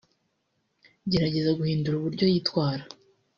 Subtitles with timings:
[1.11, 2.83] Gerageza guhindura uburyo yitwara